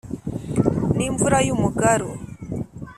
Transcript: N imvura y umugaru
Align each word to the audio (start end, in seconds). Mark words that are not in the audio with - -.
N 0.95 0.99
imvura 1.07 1.37
y 1.47 1.51
umugaru 1.55 2.09